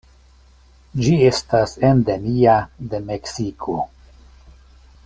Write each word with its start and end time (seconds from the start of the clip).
Ĝi 1.01 1.11
estas 1.27 1.75
endemia 1.91 2.57
de 2.95 3.05
Meksiko. 3.13 3.79